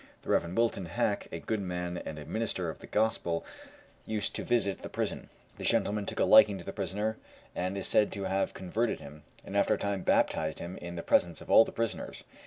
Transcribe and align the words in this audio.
The 0.23 0.29
Rev. 0.31 0.53
Wilton 0.57 0.87
Hack, 0.87 1.27
a 1.31 1.37
good 1.37 1.59
man 1.61 1.95
and 2.07 2.17
a 2.17 2.25
minister 2.25 2.71
of 2.71 2.79
the 2.79 2.87
gospel, 2.87 3.45
used 4.03 4.35
to 4.35 4.43
visit 4.43 4.79
the 4.81 4.89
prison. 4.89 5.29
This 5.57 5.67
gentleman 5.67 6.07
took 6.07 6.17
a 6.17 6.25
liking 6.25 6.57
to 6.57 6.65
the 6.65 6.73
prisoner, 6.73 7.17
and 7.55 7.77
is 7.77 7.85
said 7.85 8.11
to 8.13 8.23
have 8.23 8.55
converted 8.55 8.99
him, 8.99 9.21
and 9.45 9.55
after 9.55 9.75
a 9.75 9.77
time 9.77 10.01
baptized 10.01 10.57
him 10.57 10.75
in 10.77 10.95
the 10.95 11.03
presence 11.03 11.39
of 11.39 11.51
all 11.51 11.65
the 11.65 11.71
prisoners. 11.71 12.23